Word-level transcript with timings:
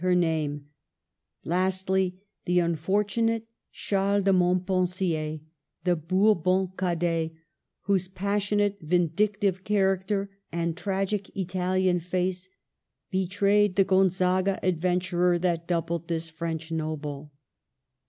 23 0.01 0.15
her 0.15 0.19
name; 0.19 0.65
lastly, 1.43 2.23
the 2.45 2.59
unfortunate 2.59 3.45
Charles 3.71 4.23
de 4.23 4.33
Montpensier, 4.33 5.41
the 5.83 5.95
Bourbon 5.95 6.69
cadet, 6.75 7.29
whose 7.81 8.07
pas 8.07 8.41
sionate, 8.43 8.79
vindictive 8.81 9.63
character 9.63 10.31
and 10.51 10.75
tragic 10.75 11.29
Italian 11.37 11.99
face 11.99 12.49
betrayed 13.11 13.75
the 13.75 13.83
Gonzaga 13.83 14.59
adventurer 14.65 15.37
that 15.37 15.67
doubled 15.67 16.07
this 16.07 16.31
French 16.31 16.71
noble. 16.71 17.31